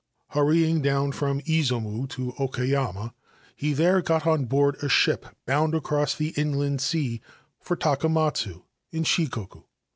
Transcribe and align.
Hurrying 0.29 0.81
down 0.81 1.11
from 1.11 1.41
Izumo 1.41 2.09
to 2.09 2.33
Okayama, 2.39 3.13
he 3.55 3.71
there 3.71 4.01
got 4.01 4.25
on 4.25 4.45
board 4.45 4.77
a 4.81 4.89
ship 4.89 5.27
bound 5.45 5.75
across 5.75 6.15
the 6.15 6.29
Inland 6.29 6.81
Sea 6.81 7.21
for 7.59 7.77
Takamatsu, 7.77 8.63
in 8.91 9.03
Shikoku. 9.03 9.61